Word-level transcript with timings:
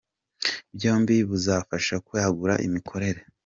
byombi 0.75 1.15
buzafasha 1.29 1.95
kwagura 2.05 2.53
imikorere. 2.67 3.21